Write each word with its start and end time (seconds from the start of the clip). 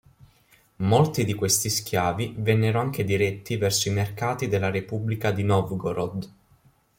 Molti 0.77 1.23
di 1.25 1.35
questi 1.35 1.69
schiavi 1.69 2.33
vennero 2.35 2.79
anche 2.79 3.03
diretti 3.03 3.55
verso 3.57 3.87
i 3.87 3.91
mercati 3.91 4.47
della 4.47 4.71
Repubblica 4.71 5.29
di 5.29 5.43
Novgorod. 5.43 6.33